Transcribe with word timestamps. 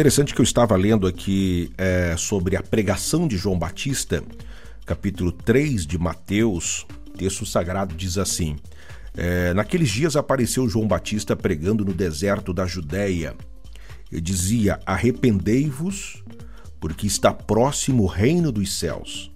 Interessante 0.00 0.34
que 0.34 0.40
eu 0.40 0.44
estava 0.44 0.74
lendo 0.76 1.06
aqui 1.06 1.70
é, 1.76 2.14
sobre 2.16 2.56
a 2.56 2.62
pregação 2.62 3.28
de 3.28 3.36
João 3.36 3.58
Batista, 3.58 4.24
capítulo 4.86 5.30
3 5.30 5.86
de 5.86 5.98
Mateus, 5.98 6.86
texto 7.18 7.44
sagrado 7.44 7.94
diz 7.94 8.16
assim: 8.16 8.56
é, 9.14 9.52
Naqueles 9.52 9.90
dias 9.90 10.16
apareceu 10.16 10.66
João 10.66 10.88
Batista 10.88 11.36
pregando 11.36 11.84
no 11.84 11.92
deserto 11.92 12.54
da 12.54 12.64
Judéia. 12.64 13.36
E 14.10 14.22
dizia: 14.22 14.80
Arrependei-vos, 14.86 16.24
porque 16.80 17.06
está 17.06 17.30
próximo 17.30 18.04
o 18.04 18.06
reino 18.06 18.50
dos 18.50 18.72
céus. 18.72 19.30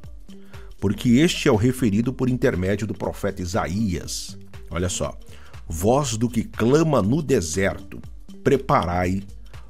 Porque 0.81 1.11
este 1.19 1.47
é 1.47 1.53
o 1.53 1.57
referido 1.57 2.11
por 2.11 2.27
intermédio 2.27 2.87
do 2.87 2.95
profeta 2.95 3.43
Isaías. 3.43 4.39
Olha 4.71 4.89
só: 4.89 5.15
Voz 5.69 6.17
do 6.17 6.27
que 6.27 6.43
clama 6.43 7.03
no 7.03 7.21
deserto, 7.21 8.01
preparai 8.43 9.23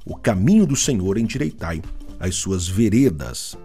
o 0.04 0.14
caminho 0.14 0.66
do 0.66 0.76
Senhor, 0.76 1.16
endireitai 1.16 1.80
as 2.20 2.34
suas 2.34 2.68
veredas. 2.68 3.56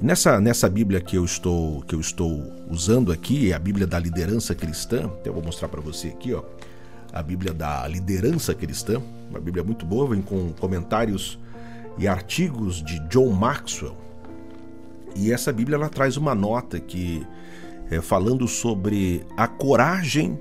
Nessa, 0.00 0.40
nessa 0.40 0.68
Bíblia 0.68 1.00
que 1.00 1.16
eu 1.16 1.24
estou 1.24 1.82
que 1.82 1.94
eu 1.94 2.00
estou 2.00 2.52
usando 2.70 3.12
aqui, 3.12 3.52
é 3.52 3.54
a 3.54 3.58
Bíblia 3.58 3.86
da 3.86 3.98
liderança 3.98 4.54
cristã. 4.54 5.10
Então 5.20 5.26
eu 5.26 5.34
vou 5.34 5.42
mostrar 5.42 5.68
para 5.68 5.80
você 5.80 6.08
aqui, 6.08 6.34
ó, 6.34 6.42
a 7.12 7.22
Bíblia 7.22 7.52
da 7.52 7.86
liderança 7.88 8.54
cristã, 8.54 9.00
uma 9.30 9.40
Bíblia 9.40 9.64
muito 9.64 9.86
boa, 9.86 10.08
vem 10.08 10.22
com 10.22 10.52
comentários 10.52 11.38
e 11.98 12.06
artigos 12.06 12.82
de 12.82 12.98
John 13.08 13.32
Maxwell. 13.32 13.96
E 15.14 15.32
essa 15.32 15.52
Bíblia 15.52 15.76
ela 15.76 15.88
traz 15.88 16.18
uma 16.18 16.34
nota 16.34 16.78
que 16.78 17.26
é, 17.90 18.00
falando 18.02 18.46
sobre 18.46 19.24
a 19.36 19.46
coragem 19.46 20.38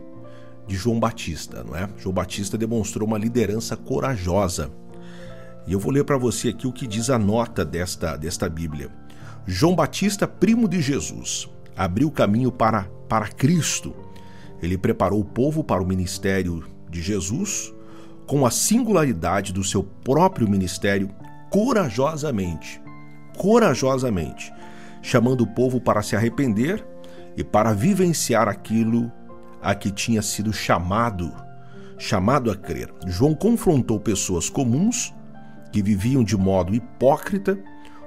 de 0.67 0.75
João 0.75 0.99
Batista, 0.99 1.63
não 1.63 1.75
é? 1.75 1.87
João 1.97 2.13
Batista 2.13 2.57
demonstrou 2.57 3.07
uma 3.07 3.17
liderança 3.17 3.77
corajosa 3.77 4.69
e 5.67 5.73
eu 5.73 5.79
vou 5.79 5.91
ler 5.91 6.03
para 6.03 6.17
você 6.17 6.49
aqui 6.49 6.67
o 6.67 6.71
que 6.71 6.85
diz 6.85 7.09
a 7.09 7.17
nota 7.17 7.65
desta, 7.65 8.15
desta 8.15 8.47
Bíblia. 8.47 8.89
João 9.47 9.75
Batista, 9.75 10.27
primo 10.27 10.67
de 10.67 10.81
Jesus, 10.81 11.49
abriu 11.75 12.11
caminho 12.11 12.51
para, 12.51 12.83
para 13.09 13.27
Cristo. 13.27 13.93
Ele 14.61 14.77
preparou 14.77 15.19
o 15.19 15.25
povo 15.25 15.63
para 15.63 15.81
o 15.81 15.87
ministério 15.87 16.63
de 16.89 17.01
Jesus 17.01 17.73
com 18.25 18.45
a 18.45 18.51
singularidade 18.51 19.53
do 19.53 19.63
seu 19.63 19.83
próprio 19.83 20.49
ministério 20.49 21.09
corajosamente. 21.49 22.81
Corajosamente, 23.37 24.51
chamando 25.01 25.41
o 25.41 25.47
povo 25.47 25.79
para 25.79 26.01
se 26.01 26.15
arrepender 26.15 26.85
e 27.35 27.43
para 27.43 27.73
vivenciar 27.73 28.47
aquilo 28.47 29.11
a 29.61 29.75
que 29.75 29.91
tinha 29.91 30.21
sido 30.21 30.53
chamado, 30.53 31.31
chamado 31.97 32.49
a 32.49 32.55
crer. 32.55 32.93
João 33.05 33.33
confrontou 33.33 33.99
pessoas 33.99 34.49
comuns 34.49 35.13
que 35.75 35.81
viviam 35.81 36.23
de 36.23 36.37
modo 36.37 36.73
hipócrita, 36.73 37.59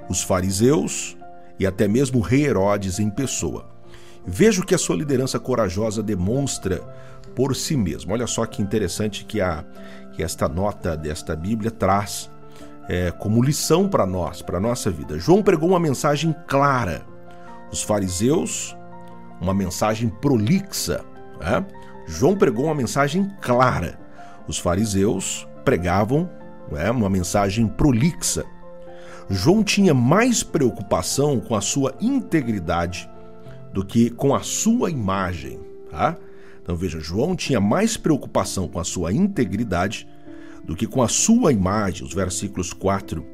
os 0.09 0.23
fariseus 0.23 1.15
e 1.59 1.67
até 1.67 1.87
mesmo 1.87 2.17
o 2.17 2.21
rei 2.21 2.47
Herodes 2.47 2.97
em 2.97 3.11
pessoa. 3.11 3.69
Veja 4.25 4.59
o 4.59 4.65
que 4.65 4.73
a 4.73 4.77
sua 4.77 4.95
liderança 4.95 5.39
corajosa 5.39 6.01
demonstra 6.01 6.81
por 7.35 7.55
si 7.55 7.77
mesmo. 7.77 8.11
Olha 8.11 8.25
só 8.25 8.43
que 8.47 8.59
interessante 8.59 9.23
que, 9.23 9.39
a, 9.39 9.63
que 10.13 10.23
esta 10.23 10.49
nota 10.49 10.97
desta 10.97 11.35
Bíblia 11.35 11.69
traz 11.69 12.27
é, 12.87 13.11
como 13.11 13.39
lição 13.39 13.87
para 13.87 14.07
nós, 14.07 14.41
para 14.41 14.57
a 14.57 14.61
nossa 14.61 14.89
vida. 14.89 15.19
João 15.19 15.43
pregou 15.43 15.69
uma 15.69 15.79
mensagem 15.79 16.35
clara. 16.47 17.05
Os 17.71 17.83
fariseus, 17.83 18.75
uma 19.39 19.53
mensagem 19.53 20.09
prolixa. 20.09 21.05
Né? 21.39 21.63
João 22.07 22.35
pregou 22.35 22.65
uma 22.65 22.73
mensagem 22.73 23.29
clara. 23.39 23.99
Os 24.47 24.57
fariseus 24.57 25.47
pregavam 25.63 26.38
é 26.77 26.89
uma 26.91 27.09
mensagem 27.09 27.67
prolixa. 27.67 28.45
João 29.29 29.63
tinha 29.63 29.93
mais 29.93 30.41
preocupação 30.43 31.39
com 31.39 31.55
a 31.55 31.61
sua 31.61 31.95
integridade 32.01 33.09
do 33.73 33.85
que 33.85 34.09
com 34.09 34.33
a 34.33 34.41
sua 34.41 34.89
imagem. 34.89 35.59
Tá? 35.91 36.17
Então 36.61 36.75
veja, 36.75 36.99
João 36.99 37.35
tinha 37.35 37.59
mais 37.59 37.97
preocupação 37.97 38.67
com 38.67 38.79
a 38.79 38.83
sua 38.83 39.13
integridade 39.13 40.07
do 40.63 40.75
que 40.75 40.87
com 40.87 41.01
a 41.01 41.07
sua 41.07 41.51
imagem. 41.51 42.05
Os 42.05 42.13
versículos 42.13 42.73
4, 42.73 43.25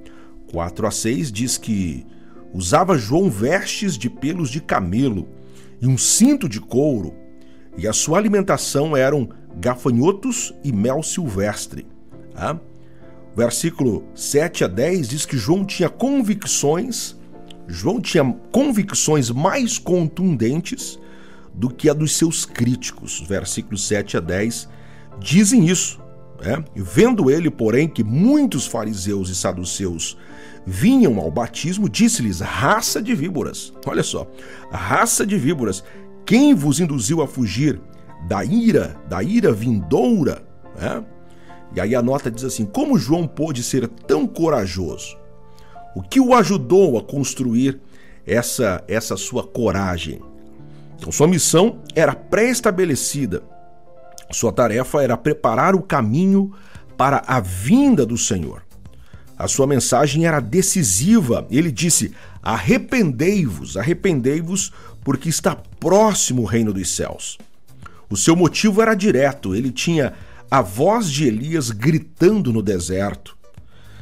4 0.51 0.88
a 0.88 0.91
6 0.91 1.31
diz 1.31 1.57
que 1.57 2.06
usava 2.53 2.97
João 2.97 3.29
vestes 3.29 3.97
de 3.97 4.09
pelos 4.09 4.50
de 4.50 4.62
camelo 4.62 5.28
e 5.81 5.88
um 5.88 5.97
cinto 5.97 6.47
de 6.47 6.62
couro, 6.62 7.13
e 7.78 7.88
a 7.88 7.94
sua 7.94 8.18
alimentação 8.18 8.95
eram 8.95 9.29
gafanhotos 9.57 10.53
e 10.63 10.72
mel 10.72 11.03
silvestre. 11.03 11.85
Tá? 12.34 12.59
Versículo 13.35 14.06
7 14.16 14.63
a 14.63 14.68
10 14.68 15.09
diz 15.09 15.25
que 15.25 15.38
João 15.38 15.66
tinha 15.66 15.90
convicções, 15.90 17.16
João 17.68 18.00
tinha 18.00 18.23
convicções 18.51 19.29
mais 19.29 19.78
contundentes 19.78 21.00
do 21.53 21.69
que 21.69 21.90
a 21.90 21.94
dos 21.94 22.16
seus 22.16 22.45
críticos. 22.45 23.22
Versículos 23.28 23.88
7 23.88 24.18
a 24.18 24.19
10 24.19 24.69
dizem 25.19 25.68
isso. 25.68 26.00
Né? 26.41 26.63
Vendo 26.75 27.31
ele, 27.31 27.50
porém, 27.50 27.88
que 27.88 28.03
muitos 28.03 28.66
fariseus 28.66 29.29
e 29.29 29.35
saduceus 29.35 30.18
vinham 30.66 31.19
ao 31.19 31.31
batismo, 31.31 31.90
disse-lhes: 31.90 32.40
raça 32.40 33.01
de 33.01 33.16
víboras. 33.16 33.74
Olha 33.85 34.03
só, 34.03 34.28
raça 34.72 35.25
de 35.25 35.38
víboras, 35.38 35.84
quem 36.25 36.53
vos 36.53 36.79
induziu 36.79 37.22
a 37.22 37.28
fugir 37.28 37.79
da 38.28 38.44
ira, 38.44 38.95
da 39.07 39.24
ira 39.24 39.51
vindoura? 39.51 40.45
Né? 40.79 41.03
E 41.75 41.81
aí 41.81 41.94
a 41.94 42.02
nota 42.02 42.31
diz 42.31 42.44
assim: 42.44 42.66
como 42.66 42.97
João 42.97 43.28
pôde 43.28 43.62
ser 43.62 43.88
tão 43.88 44.25
corajoso? 44.25 45.18
O 45.96 46.02
que 46.02 46.19
o 46.19 46.34
ajudou 46.34 46.97
a 46.97 47.03
construir 47.03 47.80
essa, 48.25 48.84
essa 48.88 49.18
sua 49.18 49.44
coragem? 49.46 50.22
Então, 50.97 51.12
sua 51.12 51.28
missão 51.28 51.80
era 51.94 52.16
pré-estabelecida. 52.16 53.44
Sua 54.31 54.52
tarefa 54.52 55.03
era 55.03 55.16
preparar 55.16 55.75
o 55.75 55.81
caminho 55.81 56.53
para 56.97 57.24
a 57.28 57.40
vinda 57.40 58.06
do 58.06 58.18
Senhor. 58.18 58.63
A 59.38 59.47
sua 59.47 59.68
mensagem 59.68 60.25
era 60.25 60.40
decisiva. 60.40 61.46
Ele 61.52 61.72
disse: 61.72 62.13
Arrependei-vos, 62.42 63.75
arrependei-vos, 63.75 64.72
porque 65.03 65.28
está 65.28 65.56
próximo 65.80 66.44
o 66.44 66.46
reino 66.46 66.74
dos 66.74 66.96
céus. 66.96 67.38
O 68.09 68.16
seu 68.16 68.36
motivo 68.36 68.81
era 68.81 68.94
direto, 68.94 69.56
ele 69.56 69.72
tinha 69.72 70.13
a 70.50 70.61
voz 70.61 71.09
de 71.11 71.28
Elias 71.28 71.72
gritando 71.72 72.53
no 72.53 72.61
deserto. 72.61 73.38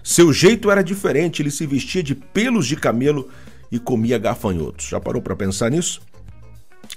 Seu 0.04 0.34
jeito 0.34 0.70
era 0.70 0.84
diferente, 0.84 1.42
ele 1.42 1.52
se 1.52 1.66
vestia 1.66 2.04
de 2.04 2.14
pelos 2.14 2.68
de 2.68 2.76
camelo 2.76 3.30
e 3.72 3.80
comia 3.80 4.18
gafanhotos. 4.18 4.88
Já 4.88 5.00
parou 5.00 5.22
para 5.22 5.36
pensar 5.36 5.72
nisso? 5.72 6.02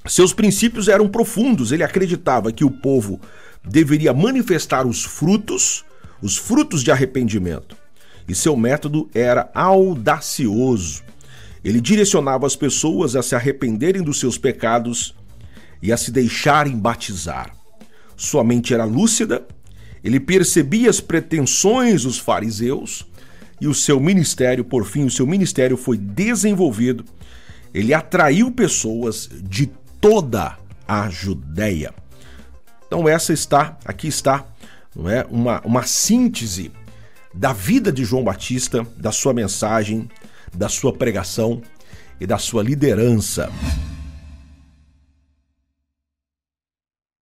Seus 0.06 0.32
princípios 0.32 0.88
eram 0.88 1.08
profundos, 1.08 1.72
ele 1.72 1.84
acreditava 1.84 2.52
que 2.52 2.64
o 2.64 2.70
povo 2.70 3.20
deveria 3.64 4.12
manifestar 4.12 4.86
os 4.86 5.04
frutos, 5.04 5.84
os 6.20 6.36
frutos 6.36 6.82
de 6.82 6.90
arrependimento. 6.90 7.76
E 8.28 8.34
seu 8.34 8.56
método 8.56 9.08
era 9.14 9.50
audacioso. 9.54 11.02
Ele 11.64 11.80
direcionava 11.80 12.46
as 12.46 12.56
pessoas 12.56 13.16
a 13.16 13.22
se 13.22 13.34
arrependerem 13.34 14.02
dos 14.02 14.18
seus 14.18 14.36
pecados 14.36 15.14
e 15.80 15.92
a 15.92 15.96
se 15.96 16.10
deixarem 16.10 16.76
batizar. 16.76 17.54
Sua 18.16 18.42
mente 18.42 18.72
era 18.72 18.84
lúcida, 18.84 19.46
ele 20.02 20.20
percebia 20.20 20.88
as 20.88 21.00
pretensões 21.00 22.04
dos 22.04 22.18
fariseus 22.18 23.06
e 23.60 23.66
o 23.66 23.74
seu 23.74 23.98
ministério, 23.98 24.64
por 24.64 24.84
fim, 24.84 25.04
o 25.04 25.10
seu 25.10 25.26
ministério 25.26 25.76
foi 25.76 25.96
desenvolvido. 25.96 27.04
Ele 27.74 27.92
atraiu 27.92 28.50
pessoas 28.50 29.28
de 29.42 29.66
toda 30.00 30.56
a 30.86 31.08
Judéia. 31.08 31.92
Então 32.86 33.08
essa 33.08 33.32
está, 33.32 33.76
aqui 33.84 34.06
está, 34.06 34.46
não 34.94 35.10
é, 35.10 35.26
uma, 35.28 35.60
uma 35.62 35.82
síntese 35.82 36.70
da 37.34 37.52
vida 37.52 37.92
de 37.92 38.04
João 38.04 38.24
Batista, 38.24 38.86
da 38.96 39.12
sua 39.12 39.34
mensagem, 39.34 40.08
da 40.54 40.68
sua 40.68 40.92
pregação 40.92 41.60
e 42.20 42.26
da 42.26 42.38
sua 42.38 42.62
liderança. 42.62 43.50